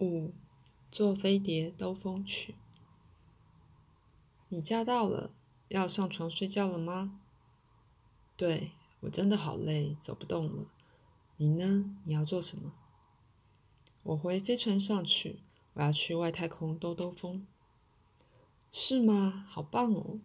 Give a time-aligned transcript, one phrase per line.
[0.00, 0.32] 五，
[0.90, 2.54] 坐飞碟兜风去。
[4.48, 5.30] 你驾到了，
[5.68, 7.20] 要上床睡觉了吗？
[8.34, 10.72] 对，我真的好累，走不动了。
[11.36, 11.96] 你呢？
[12.04, 12.72] 你要做什么？
[14.02, 15.40] 我回飞船上去，
[15.74, 17.46] 我要去外太空兜兜风。
[18.72, 19.44] 是吗？
[19.46, 20.20] 好棒哦！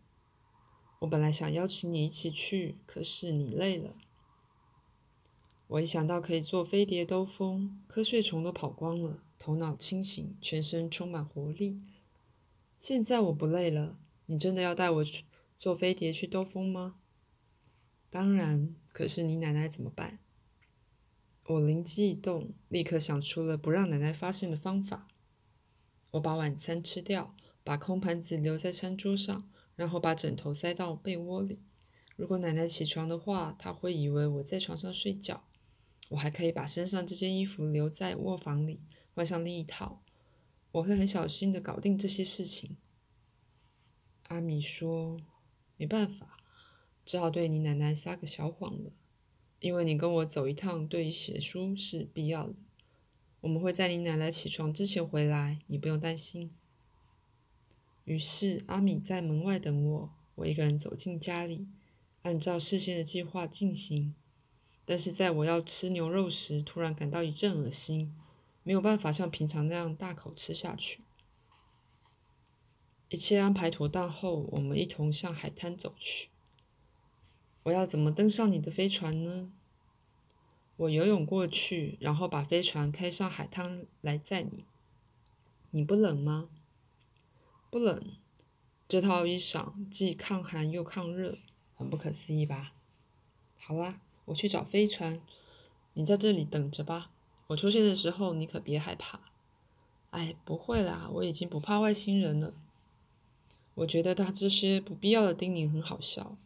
[1.00, 3.96] 我本来想邀请你一起去，可是你累了。
[5.68, 9.22] 我一想到可以坐飞碟兜风，瞌睡虫都跑光了。
[9.46, 11.84] 头脑清醒，全身充满活力。
[12.80, 14.00] 现在我不累了。
[14.26, 15.06] 你真的要带我
[15.56, 16.96] 坐飞碟去兜风吗？
[18.10, 18.76] 当然。
[18.92, 20.18] 可是你奶奶怎么办？
[21.46, 25.08] 我灵机一动，立刻想出了不让奶奶发现的方法。
[26.14, 31.60] 我把晚餐吃掉，把空盘子留在餐桌上，然后把枕头塞到被窝里。
[32.16, 35.44] 如果奶奶起床的话，她会以为我在床上睡觉。
[36.10, 38.82] 我还可以把身上这件衣服留在卧房里。
[39.16, 40.04] 换上另一套，
[40.74, 42.76] 我会很小心的搞定这些事情。
[44.28, 45.22] 阿米说
[45.78, 46.38] ：“没办法，
[47.06, 48.92] 只好对你奶奶撒个小谎了，
[49.62, 52.56] 因为你跟我走一趟对于写书是必要的。
[53.40, 56.52] 我们会在你奶奶起床之前回来，你不用担心。”
[58.04, 61.70] 于是阿米在门外等我，我一个人走进家里，
[62.24, 64.14] 按照事先的计划进行。
[64.84, 68.14] 但是在我要吃牛肉时，突然感到一阵恶心。
[68.66, 71.02] 没有办法像平常那样大口吃下去。
[73.10, 76.30] 一切安排妥当后，我们一同向海滩走去。
[77.62, 79.52] 我要怎么登上你的飞船呢？
[80.78, 84.66] 我游泳过去，然后把飞船开上海滩来载你。
[85.70, 86.50] 你不冷吗？
[87.70, 88.18] 不冷。
[88.88, 91.38] 这套衣裳既抗寒又抗热，
[91.76, 92.74] 很不可思议吧？
[93.60, 95.22] 好啦，我去找飞船，
[95.94, 97.12] 你在这里等着吧。
[97.48, 99.20] 我出现的时候，你可别害怕。
[100.10, 102.56] 哎，不会啦，我已经不怕外星人了。
[103.76, 106.38] 我觉得他这些不必要的叮咛很好笑。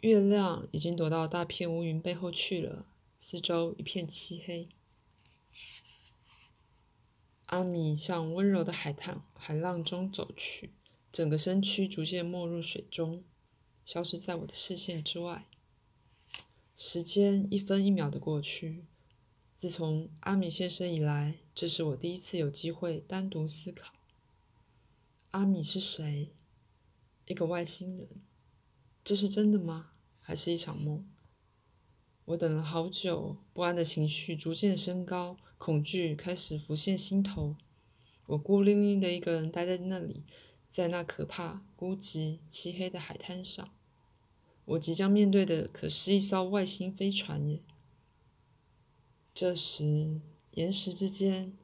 [0.00, 2.86] 月亮已经躲到大片乌云背后去了，
[3.16, 4.68] 四周一片漆黑。
[7.46, 10.70] 阿米向温柔的海滩海浪中走去，
[11.10, 13.24] 整个身躯逐渐没入水中，
[13.86, 15.46] 消失在我的视线之外。
[16.76, 18.84] 时间一分一秒的过去。
[19.58, 23.92] 自从阿米现身以来，这是我第一次有机会单独思考：
[25.32, 26.28] 阿米是谁？
[27.26, 28.22] 一个外星人？
[29.02, 29.90] 这是真的吗？
[30.20, 31.04] 还是一场梦？
[32.26, 37.56] 我等了好久，不安的情绪逐渐升高，恐惧开始浮现心头。
[38.26, 40.22] 我孤零零的一个人待在那里，
[40.68, 43.68] 在那可怕、孤寂、漆黑的海滩上。
[44.66, 47.64] 我即将面对的可是一艘外星飞船耶！
[49.40, 50.20] 这时，
[50.54, 51.56] 岩石之间，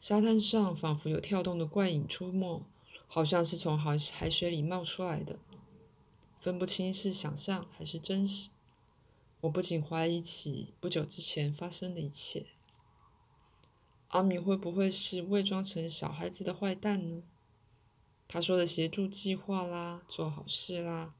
[0.00, 2.66] 沙滩上仿佛有跳动的怪影出没，
[3.06, 5.38] 好像是从海海水里冒出来的，
[6.40, 8.50] 分不清是想象还是真实。
[9.42, 12.46] 我不禁怀疑起不久之前发生的一切。
[14.08, 17.22] 阿米会不会是伪装成小孩子的坏蛋呢？
[18.26, 21.14] 他说的协助计划啦，做好事啦，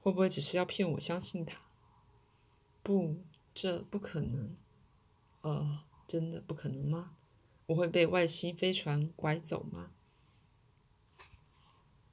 [0.00, 1.60] 会不会只是要骗我相信他？
[2.84, 3.16] 不，
[3.52, 4.56] 这不可能。
[5.44, 7.18] 呃，真的不可能吗？
[7.66, 9.92] 我会被外星飞船拐走吗？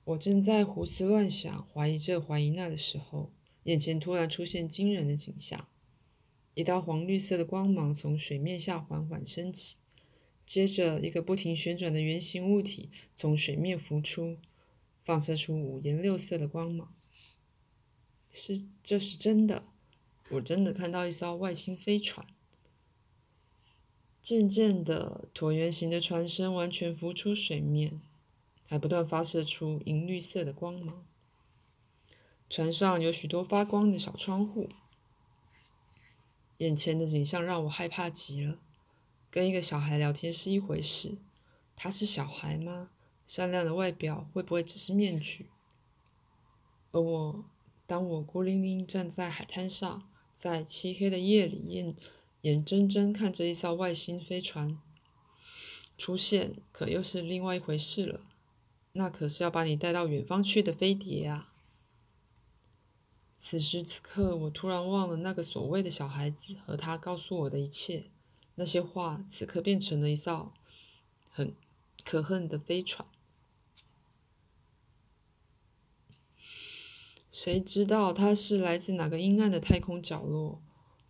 [0.03, 3.31] 我正在胡思乱想、怀疑这怀疑那的时候，
[3.64, 5.69] 眼前突然出现惊人的景象：
[6.56, 9.78] 一道黄绿色的光芒从水面下缓缓升起，
[10.46, 14.40] 接着一个不停旋转的圆形物体从水面浮出，
[15.02, 16.94] 放射出五颜六色的光芒。
[18.30, 19.72] 是，这是真的，
[20.31, 22.25] 我真的看到一艘外星飞船。
[24.22, 28.00] 渐渐的，椭圆形的船身完全浮出水面，
[28.68, 31.04] 还不断发射出银绿色的光芒。
[32.48, 34.70] 船上有许多发光的小窗户。
[36.58, 38.60] 眼前的景象让我害怕极了。
[39.31, 41.18] 跟一个小孩聊天是一回事，
[41.75, 42.92] 他是小孩吗？
[43.25, 45.48] 善良的外表会不会只是面具？
[46.92, 47.45] 而我，
[47.88, 51.95] 当我孤零零站在海滩上，在漆黑的夜里，眼。
[52.42, 54.80] 眼睁睁看着一艘外星飞船
[55.98, 58.26] 出现，可又是另外一回事了。
[58.94, 61.54] 那可是要把你带到远方去的飞碟啊！
[63.36, 68.12] 此时此刻，我突然忘了那个所谓的小孩子和他告诉我的一切。
[68.56, 70.52] 那些话此刻变成了一艘
[71.30, 71.56] 很
[72.04, 73.08] 可恨的飞船。
[77.32, 80.62] 谁知道它是来自哪个阴暗的太空角落？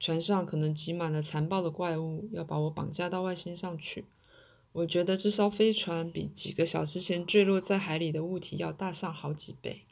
[0.01, 4.07] 船上可能挤满了残暴的怪物，要把我绑架到外星上去。
[4.71, 9.85] 我觉得这艘飞船比几个小时前坠落在海里的物体要大上好几倍。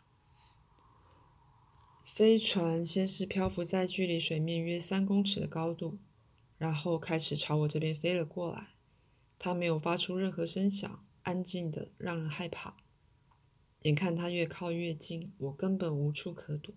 [2.03, 5.99] 飞船先是漂浮在距离水面约三公尺的高度，
[6.57, 8.69] 然后开始朝我这边飞了过来。
[9.37, 12.77] 它没有发出任何声响，安静的让人害怕。
[13.83, 16.73] 眼看它越靠越近，我根本无处可躲。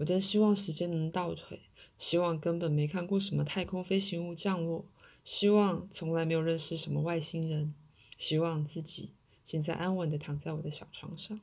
[0.00, 1.60] 我真希望时间能倒退，
[1.98, 4.86] 希望根本没看过什么太空飞行物降落，
[5.22, 7.74] 希望从来没有认识什么外星人，
[8.16, 9.12] 希望自己
[9.44, 11.38] 现在安稳的躺在我的小床上。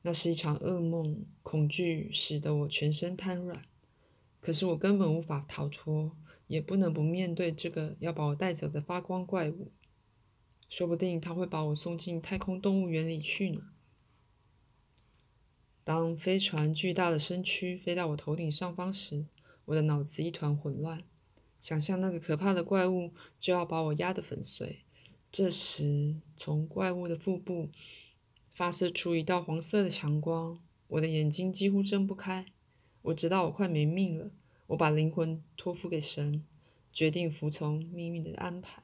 [0.00, 3.66] 那是一场噩梦，恐惧使得我全身瘫软，
[4.40, 6.16] 可是我根本无法逃脱，
[6.46, 9.70] 也不能不面对这个要把我带走的发光怪物。
[10.70, 13.72] 说不定他会把我送进太空动物园里去呢。
[15.86, 19.26] 当飞船巨大的身躯飞到我头顶上方时，
[19.66, 21.04] 我的脑子一团混乱，
[21.60, 24.80] 想象那个可怕的怪物就要把我压得粉碎。
[25.30, 27.70] 这时，从怪物的腹部
[28.50, 32.46] 发射出一道黄色的强光，我的眼睛几乎睁不开。
[33.02, 34.32] 我知道我快没命了，
[34.66, 36.44] 我把灵魂托付给神，
[36.92, 38.82] 决定服从命运的安排。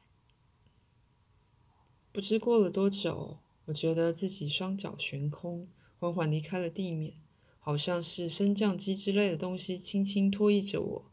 [2.13, 5.67] 不知过了多久，我觉得自己双脚悬空。
[6.03, 7.15] 缓缓离开了地面，
[7.61, 11.13] 好像是升降机之类的东西轻轻拖曳着我。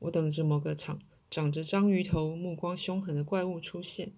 [0.00, 1.00] 我等着某个长
[1.30, 4.12] 长着章鱼头、目光凶狠的怪物出现。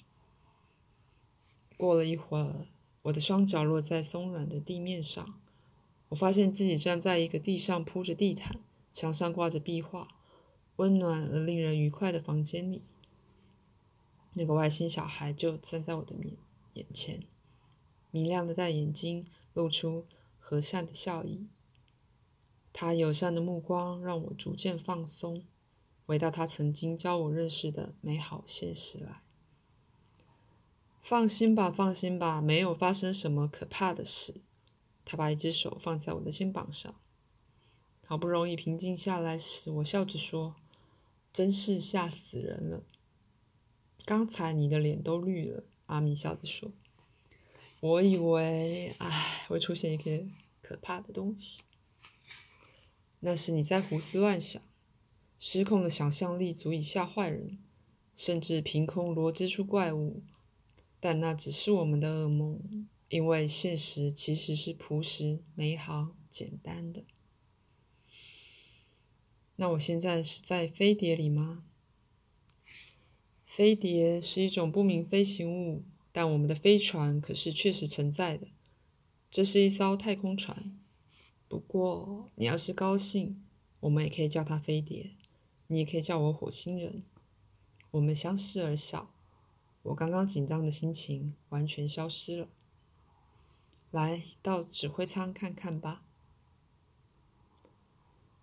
[1.77, 2.67] 过了一会儿，
[3.03, 5.41] 我的双脚落在松软的地面上，
[6.09, 8.59] 我发现自己站在一个地上铺着地毯、
[8.93, 10.17] 墙上挂着壁画、
[10.79, 12.83] 温暖而令人愉快的房间里。
[14.33, 16.39] 那个外星小孩就站在我的面
[16.73, 17.23] 眼前，
[18.11, 19.25] 明亮的大眼睛。
[19.55, 20.07] 露出
[20.39, 21.49] 和善的笑意，
[22.73, 25.45] 他友善的目光让我逐渐放松，
[26.07, 29.23] 回到他曾经教我认识的美好现实来。
[31.03, 34.41] 放心吧，放心吧，没有发生什么可怕的事。
[35.05, 36.95] 他把一只手放在我的肩膀上，
[38.07, 40.55] 好不容易平静下来时，我笑着说
[41.33, 42.85] ：“真是吓死人了。”
[44.07, 46.71] 刚才你的脸都绿了，阿米笑着说。
[47.83, 50.25] 我以为，唉，会出现一个
[50.61, 51.65] 可怕的东西。
[53.19, 54.63] 那是你在胡思乱想，
[55.37, 57.59] 失控的想象力足以吓坏人，
[58.15, 60.23] 甚至凭空罗织出怪物。
[61.01, 67.05] 但那只是我们的噩梦，因为现实其实是朴实、美好、简单的。
[69.57, 71.65] 那我现在是在飞碟里吗？
[73.45, 75.85] 飞碟是一种不明飞行物。
[76.13, 78.49] 但我们的飞船可是确实存在的，
[79.31, 80.79] 这是一艘太空船。
[81.49, 83.43] 不过你要是高兴，
[83.81, 85.13] 我们也可以叫它飞碟，
[85.69, 87.03] 你也可以叫我火星人。
[87.91, 89.11] 我们相视而笑，
[89.83, 92.49] 我刚刚紧张的心情完全消失了。
[93.91, 96.03] 来到指挥舱看看吧。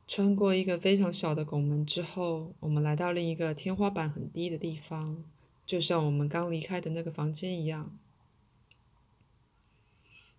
[0.07, 5.23] 穿过一个非常小的拱门之后，我们来到另一个天花板很低的地方。
[5.69, 7.95] 就像我们刚离开的那个房间一样，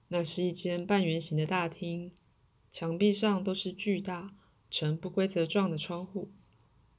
[0.09, 2.11] 那是一间半圆形的大厅，
[2.69, 4.35] 墙壁上都是巨大
[4.69, 6.33] 呈不规则状的窗户。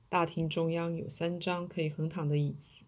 [0.08, 2.86] 大厅中央有三张可以横躺的椅子，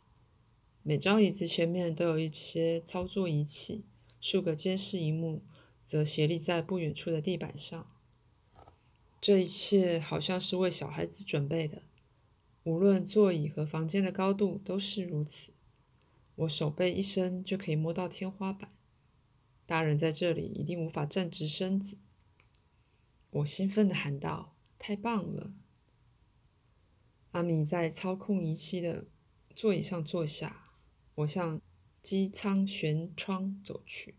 [0.82, 3.84] 每张椅子前面都有一些操作仪器，
[4.22, 5.44] 数个监视荧幕
[5.84, 7.92] 则斜立在不远处的地板上。
[9.20, 11.84] 这一切好像是为小孩子准备的。
[12.64, 15.52] 无论座椅和房间的高度都是如此，
[16.36, 18.70] 我手背一伸就可以摸到天花板。
[19.66, 21.98] 大人在这里一定无法站直身子。
[23.32, 25.54] 我兴奋地喊道：“太棒了！”
[27.32, 29.08] 阿米在操控仪器的
[29.56, 30.72] 座椅上坐下，
[31.16, 31.60] 我向
[32.02, 34.16] 机舱舷窗走去。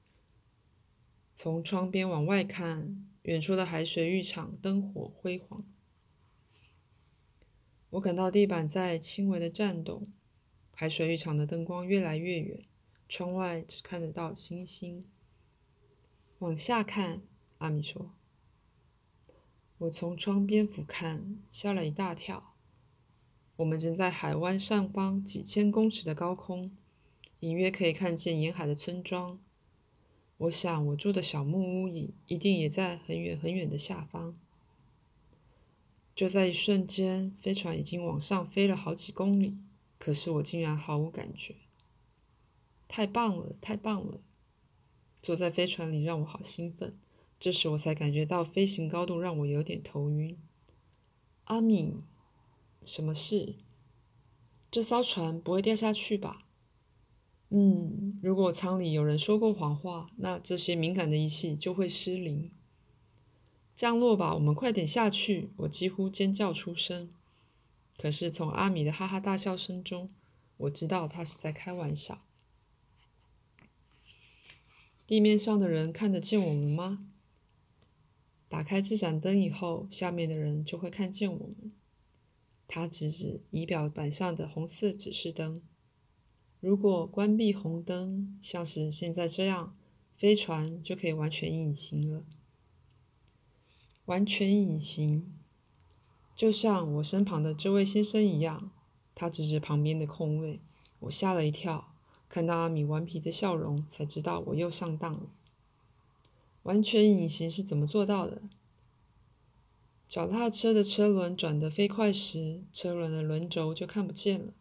[1.32, 5.64] 从窗边往外看，远处的海水浴场灯火辉煌。
[7.94, 10.08] 我感到地板在轻微的颤动，
[10.72, 12.64] 海水浴场的灯光越来越远，
[13.08, 15.06] 窗外只看得到星星。
[16.40, 17.22] 往下看，
[17.58, 18.12] 阿米说。
[19.78, 22.56] 我从窗边俯瞰，吓了一大跳。
[23.54, 26.76] 我们正在海湾上方几千公尺的高空，
[27.38, 29.38] 隐约可以看见沿海的村庄。
[30.38, 34.36] 我想，我住的小木屋里一定也在很远很远的下方。
[36.14, 39.58] 就在一瞬间，飞船已经往上飞了好几公里，
[39.98, 41.56] 可是我竟然毫无感觉。
[42.86, 44.20] 太棒了，太棒了！
[45.20, 46.96] 坐在飞船里让我好兴奋。
[47.40, 50.38] 这时我才感觉到飞行高度让我有点头晕。
[51.44, 51.96] 阿米，
[52.84, 53.56] 什么事？
[54.70, 56.46] 这艘船不会掉下去吧？
[57.50, 62.52] 嗯，如果舱里有人说过谎话，那这些敏感的仪器就会失灵。
[63.74, 65.50] 降落吧，我们快点下去！
[65.58, 67.10] 我几乎尖叫出声。
[67.96, 70.10] 可是从阿米的哈哈大笑声中，
[70.56, 72.24] 我知道他是在开玩笑。
[75.06, 77.10] 地面上的人看得见我们吗？
[78.48, 81.72] 打开这盏灯以后，下面的人就会看见我们。
[82.68, 85.60] 他指指仪表板上的红色指示灯。
[86.60, 89.76] 如果关闭红灯，像是现在这样，
[90.16, 92.24] 飞船就可以完全隐形了。
[94.06, 95.32] 完全隐形，
[96.34, 98.70] 就像我身旁的这位先生一样。
[99.14, 100.60] 他指指旁边的空位。
[101.00, 101.94] 我吓了一跳，
[102.28, 105.30] 看到阿米顽皮的笑容，才知道我又上当了。
[106.64, 108.42] 完全隐形是怎么做到的？
[110.08, 114.54] 脚踏车的车轮转得飞快时，车轮的轮轴就看不见了。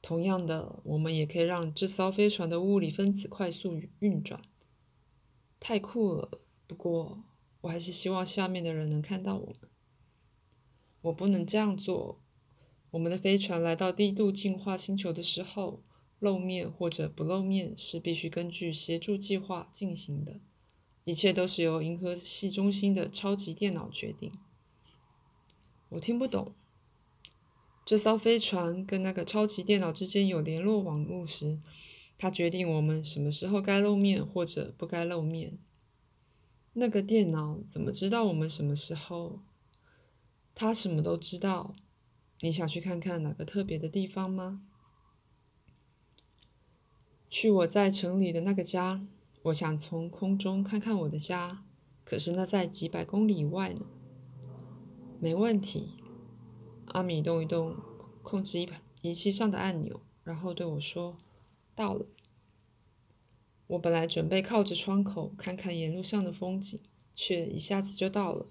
[0.00, 4.40] 同样的，我们也可以让这艘飞船的物理分子快速运转。
[5.58, 6.30] 太酷了！
[6.68, 7.24] 不过，
[7.66, 9.70] 我还是希望下面的人能看到我们。
[11.02, 12.20] 我不能这样做。
[12.92, 15.82] 我们的飞船来到低度进化星球的时候，
[16.18, 20.40] 露面或者不露面是必须根据协助计划进行的。
[21.04, 24.32] 一切都是由银河系中心的超级电脑决定。
[25.90, 26.54] 我听不懂。
[27.84, 31.60] 这艘飞船跟那个超级电脑之间有联络网络时，
[32.18, 35.58] 它决定我们什么时候该露面或者不该露面。
[36.78, 39.40] 那个电脑怎么知道我们什么时候？
[40.54, 41.74] 它什么都知道。
[42.40, 44.60] 你想去看看哪个特别的地方吗？
[47.30, 49.06] 去我在城里的那个家。
[49.44, 51.64] 我想从空中看看我的家，
[52.04, 53.86] 可是那在几百公里以外呢。
[55.18, 55.94] 没问题。
[56.88, 57.76] 阿米动一动
[58.22, 58.68] 控制仪
[59.00, 61.16] 仪器上的按钮，然后对我说
[61.74, 62.06] ：“到了。”
[63.68, 66.80] 我本来准备靠着窗口看看沿路上的风景，
[67.14, 68.46] 却一下子就到了。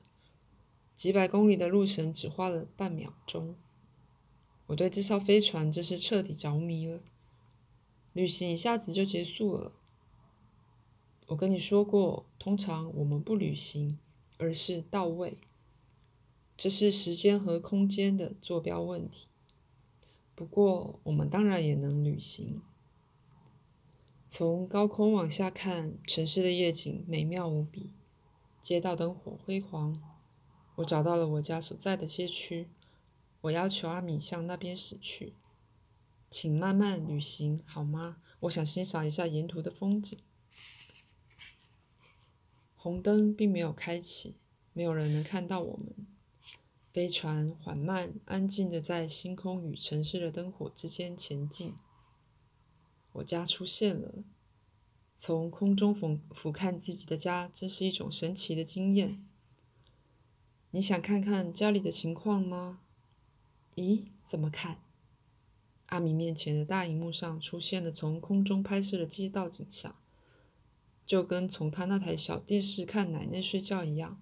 [0.93, 3.55] 几百公里的路程只花了半秒钟。
[4.67, 7.01] 我对这艘飞船真是彻底着迷了。
[8.13, 9.73] 旅行一下子就结束了。
[11.27, 13.99] 我跟你说过，通常我们不旅行，
[14.37, 15.37] 而是到位。
[16.57, 19.27] 这是时间和空间的坐标问题。
[20.33, 22.61] 不过，我们当然也能旅行。
[24.37, 27.93] 从高空往下看，城市的夜景美妙无比，
[28.61, 30.03] 街道灯火辉煌。
[30.75, 32.69] 我找到了我家所在的街区。
[33.39, 35.35] 我要求阿米向那边驶去。
[36.29, 38.17] 请慢慢旅行好吗？
[38.41, 40.19] 我想欣赏一下沿途的风景。
[42.75, 44.35] 红灯并没有开启，
[44.73, 45.95] 没有人能看到我们。
[46.91, 51.75] 飞船缓慢、安静的在星空与城市的灯火之间前进。
[53.15, 54.23] 我家出现了。
[55.17, 59.25] 从空中俯俯瞰自己的家，真是一种神奇的经验。
[60.71, 62.81] 你想看看家里的情况吗？
[63.75, 64.81] 咦，怎么看？
[65.87, 69.95] 阿米面前的大荧幕上出现了从空中拍摄的街道景象。
[71.05, 74.19] 就跟从他那台小电视看奶奶睡觉一样，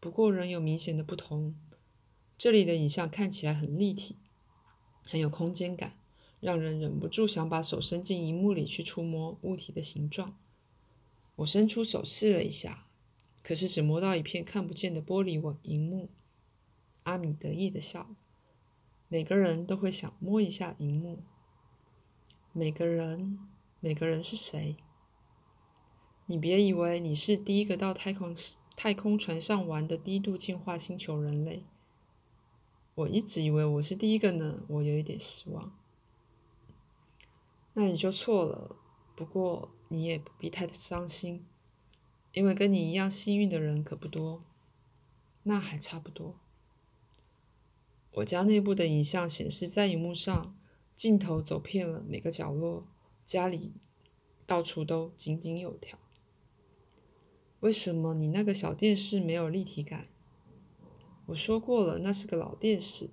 [0.00, 1.54] 不过仍有明显的不同。
[2.36, 4.18] 这里的影像看起来很立体，
[5.06, 6.01] 很有空间感，
[6.42, 10.36] 让人忍不住想把手伸进荧幕里去触摸物体的形状。
[11.36, 12.88] 我伸出手试了一下，
[13.44, 16.10] 可是只摸到一片看不见的玻璃网荧幕。
[17.04, 18.16] 阿米得意的笑。
[19.06, 21.22] 每个人都会想摸一下荧幕。
[22.52, 23.38] 每个人，
[23.78, 24.76] 每个人是谁？
[26.26, 28.34] 你别以为你是第一个到太空
[28.74, 31.62] 太空船上玩的低度进化星球人类。
[32.96, 35.78] 我一直以为我是第一个呢，我有一点失望。
[37.74, 38.76] 那你就错了。
[39.14, 41.46] 不过你也不必太伤心，
[42.32, 44.42] 因为跟你一样幸运的人可不多。
[45.44, 46.38] 那还差不多。
[48.12, 50.56] 我家内部的影像显示在荧幕上，
[50.94, 52.86] 镜头走遍了每个角落，
[53.24, 53.72] 家里
[54.46, 55.98] 到处都井井有条。
[57.60, 60.08] 为什么你那个小电视没有立体感？
[61.26, 63.10] 我说过了，那是个老电视。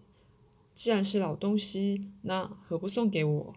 [0.74, 3.56] 既然是老东西，那何不送给我？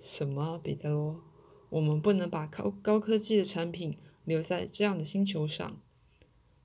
[0.00, 1.20] 什么，彼得罗？
[1.68, 5.78] 我们不能把高高科技的产品留在这样的星球上。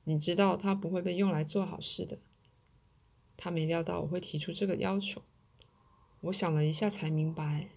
[0.06, 2.20] 你知道它不会被用来做好事的。
[3.36, 5.22] 他没料到我会提出这个要求。
[6.22, 7.72] 我想了一下，才明白，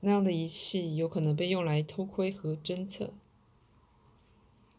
[0.00, 3.14] 那样的仪器有可能被用来偷窥和侦测。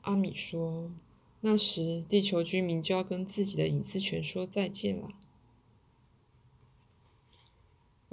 [0.01, 0.91] 阿米说
[1.39, 5.11] ：“那时，地球居民就要跟自己的隐私权说再见了。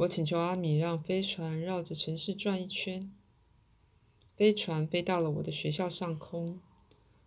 [0.02, 3.12] 我请求阿米让飞船绕着城市转一圈。
[4.34, 6.60] 飞船飞到了我的学校上空，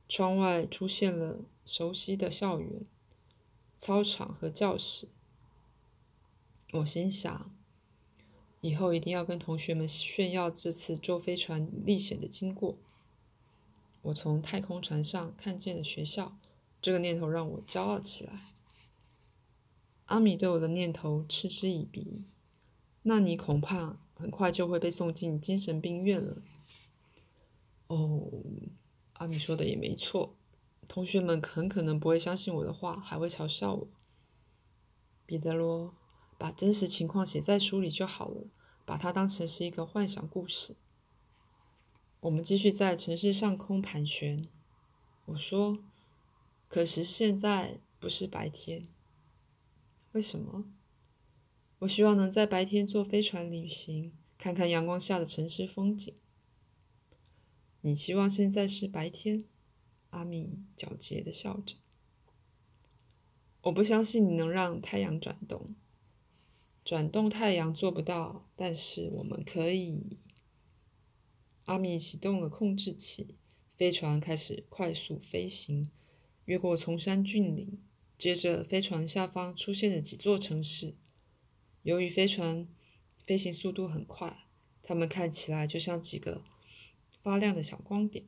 [0.10, 2.86] 窗外出现了熟悉的校园、
[3.78, 5.08] 操场和教室。
[6.74, 7.56] 我心想，
[8.60, 12.78] 以后一定要跟同学们炫耀这次坐飞船历险的经过。
[14.02, 16.38] 我从太空船上看见了学校，
[16.82, 18.54] 这个念头让我骄傲起来。
[20.08, 22.26] 阿米对我的念头嗤之以鼻
[23.08, 26.42] ：“那你恐怕很快就会被送进精神病院了。”
[27.88, 28.32] 哦，
[29.14, 30.36] 阿米说的也没错，
[30.88, 33.88] 同学们很可能不会相信我的话，还会嘲笑我。
[35.28, 35.94] 彼得罗，
[36.40, 38.50] 把真实情况写在书里就好了，
[38.86, 40.76] 把它当成是一个幻想故事。
[42.22, 44.48] 我们继续在城市上空盘旋。
[45.26, 45.78] 我说
[46.68, 48.88] ：“可是现在不是白天，
[50.14, 50.66] 为什么？
[51.80, 56.14] 我希望能在白天坐飞船旅行，看看阳光下的城市风景。”
[57.82, 59.46] 你希望现在是白天？
[60.10, 61.76] 阿米皎洁的笑着。
[63.64, 65.76] 我不相信你能让太阳转动。
[66.84, 70.18] 转动太阳做不到，但是我们可以。
[71.66, 73.38] 阿米启动了控制器，
[73.76, 75.90] 飞船开始快速飞行，
[76.46, 77.80] 越过崇山峻岭。
[78.18, 80.96] 接着，飞船下方出现了几座城市。
[81.86, 82.68] 由于飞船
[83.24, 84.48] 飞行速度很快，
[84.82, 86.44] 它们看起来就像几个。
[87.22, 88.26] 发亮的小光点。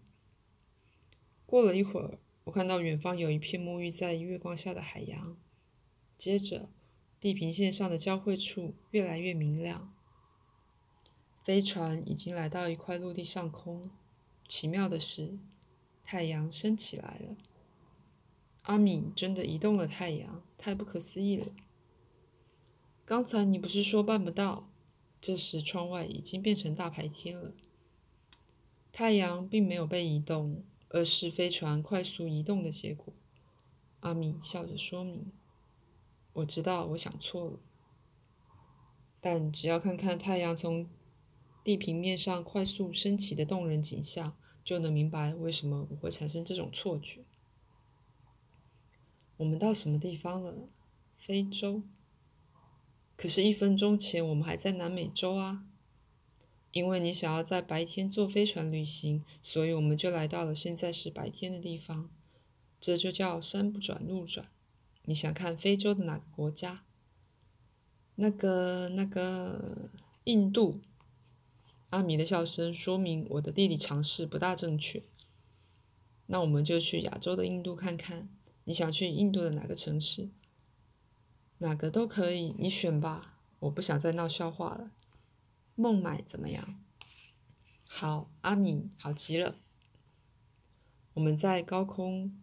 [1.47, 5.35] 过了一会儿，我看到远方有一片沐浴在月光下的海洋。
[6.15, 6.69] 接着，
[7.19, 9.91] 地平线上的交汇处越来越明亮。
[11.43, 13.89] 飞船已经来到一块陆地上空。
[14.47, 15.39] 奇妙的是，
[16.03, 17.37] 太阳升起来了。
[18.63, 21.47] 阿米真的移动了太阳，太不可思议了。
[23.07, 24.69] 刚才你不是说办不到？
[25.21, 27.53] 这时，窗外已经变成大白天了。
[28.91, 33.13] 太阳并没有被移动，而是飞船快速移动的结果。
[34.01, 35.31] 阿米笑着说明
[36.35, 37.59] ：“我知道我想错了，
[39.21, 40.89] 但只要看看太阳从
[41.63, 47.23] 地平面上快速升起的动人景象，就能明白为什么我会产生这种错觉。”
[49.37, 50.67] 我们到什么地方了？
[51.15, 51.83] 非洲。
[53.17, 55.65] 可是，一分钟前我们还在南美洲啊。
[56.71, 62.11] 因为你想要在白天坐飞船旅行，所以我们就来到了现在是白天的地方。
[62.79, 64.49] 这就叫山不转路转。
[65.05, 66.83] 你想看非洲的哪个国家？
[68.15, 69.89] 那个、那个
[70.25, 70.81] 印度。
[71.89, 75.01] 阿米的笑声说明我的地理常识不大正确。
[76.27, 78.29] 那我们就去亚洲的印度看看。
[78.65, 80.29] 你想去印度的哪个城市？
[81.59, 83.39] 哪个都可以，你选吧。
[83.59, 84.91] 我不想再闹笑话了。
[85.75, 86.79] 孟买怎么样？
[87.87, 89.59] 好，阿米，好极了。
[91.15, 92.39] 我们在高空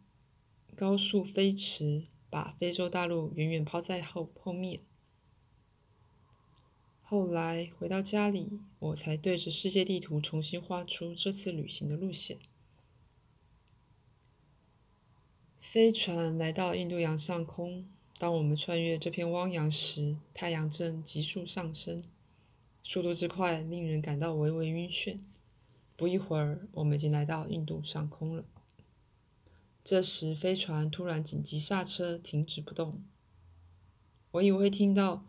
[0.74, 4.80] 高速飞驰，把非洲大陆远远抛在后后面。
[7.02, 12.38] 后来回到家里，我才对着世界地图重新画出这次旅行的路线。
[15.60, 22.04] 飞船来到印度洋上空，当我们穿越这片汪洋时，太阳正急速上升。
[22.82, 25.20] 速度之快，令人感到微微晕眩。
[25.96, 28.44] 不一会儿，我们已经来到印度上空了。
[29.82, 33.04] 这时，飞船突然紧急刹车，停止不动。
[34.32, 35.26] 我以为会听到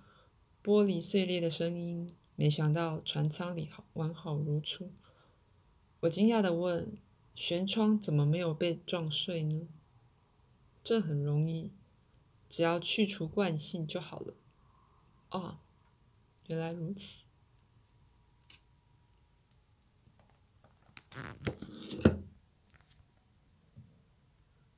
[0.64, 4.92] 玻璃碎裂的声音，没想到船舱里好完好如初。
[6.02, 6.98] 我惊讶地问
[7.36, 9.70] ：“舷窗怎么没有被撞碎呢？”
[10.84, 11.72] 这很容易，
[12.50, 14.34] 只要去除惯性就好了。
[15.32, 15.60] 哦，
[16.48, 17.26] 原来如此。